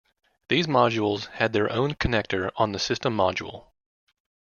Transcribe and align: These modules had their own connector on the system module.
These 0.47 0.65
modules 0.65 1.27
had 1.33 1.53
their 1.53 1.71
own 1.71 1.93
connector 1.93 2.49
on 2.55 2.71
the 2.71 2.79
system 2.79 3.15
module. 3.15 3.67